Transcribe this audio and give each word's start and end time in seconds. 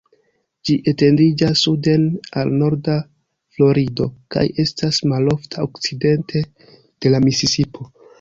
Ĝi 0.67 0.75
etendiĝas 0.91 1.59
suden 1.65 2.07
al 2.43 2.53
norda 2.61 2.95
Florido, 3.57 4.07
kaj 4.37 4.45
estas 4.65 5.01
malofta 5.13 5.67
okcidente 5.69 6.43
de 6.69 7.13
la 7.15 7.21
Misisipo. 7.27 7.89